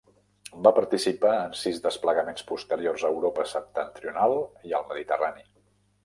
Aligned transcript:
Va 0.67 0.69
participar 0.77 1.33
en 1.49 1.51
sis 1.63 1.75
desplegaments 1.83 2.45
posteriors 2.51 3.05
a 3.05 3.11
Europa 3.15 3.45
septentrional 3.51 4.33
i 4.71 4.75
el 4.79 4.87
Mediterrani. 4.95 5.45